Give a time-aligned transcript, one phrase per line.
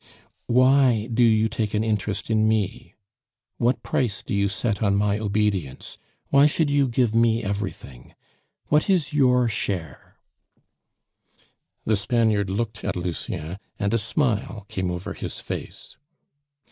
[0.47, 2.95] "Why do you take an interest in me?
[3.59, 5.99] What price do you set on my obedience?
[6.29, 8.15] Why should you give me everything?
[8.69, 10.17] What is your share?"
[11.85, 15.97] The Spaniard looked at Lucien, and a smile came over his face.